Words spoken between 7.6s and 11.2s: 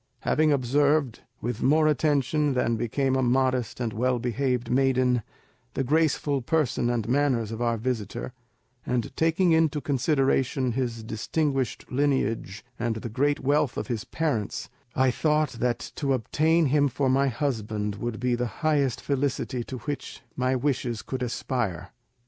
our visitor, and taking into consideration his